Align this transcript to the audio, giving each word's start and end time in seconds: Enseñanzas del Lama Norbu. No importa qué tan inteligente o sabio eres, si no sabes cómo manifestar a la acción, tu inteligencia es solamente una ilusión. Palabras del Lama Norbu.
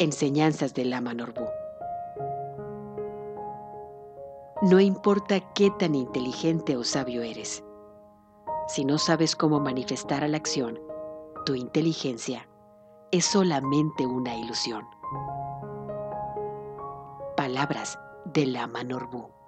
Enseñanzas 0.00 0.72
del 0.72 0.88
Lama 0.88 1.12
Norbu. 1.12 1.44
No 4.62 4.80
importa 4.80 5.40
qué 5.52 5.70
tan 5.78 5.94
inteligente 5.94 6.78
o 6.78 6.84
sabio 6.84 7.20
eres, 7.20 7.62
si 8.66 8.86
no 8.86 8.96
sabes 8.96 9.36
cómo 9.36 9.60
manifestar 9.60 10.24
a 10.24 10.28
la 10.28 10.38
acción, 10.38 10.80
tu 11.44 11.54
inteligencia 11.54 12.48
es 13.10 13.26
solamente 13.26 14.06
una 14.06 14.34
ilusión. 14.34 14.86
Palabras 17.36 17.98
del 18.24 18.54
Lama 18.54 18.82
Norbu. 18.82 19.39